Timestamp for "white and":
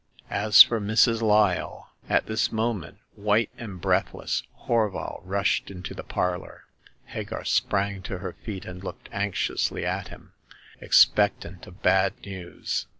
3.13-3.79